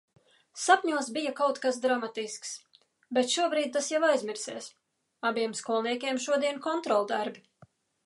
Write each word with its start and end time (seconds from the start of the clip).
Sapņos 0.61 1.11
bija 1.17 1.33
kaut 1.39 1.59
kas 1.65 1.77
dramatisks, 1.83 2.55
bet 3.19 3.35
šobrīd 3.35 3.71
tas 3.77 3.93
jau 3.95 4.01
aizmirsies. 4.11 4.73
Abiem 5.33 5.57
skolniekiem 5.63 6.27
šodien 6.29 6.63
kontroldarbi. 6.69 7.51